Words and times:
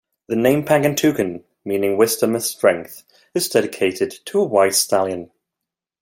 The 0.29 0.35
name 0.35 0.65
"Pangantucan", 0.65 1.43
meaning 1.63 1.95
wisdom 1.95 2.33
and 2.33 2.43
strength, 2.43 3.03
is 3.35 3.47
dedicated 3.47 4.09
to 4.25 4.39
a 4.39 4.43
white 4.43 4.73
stallion. 4.73 5.29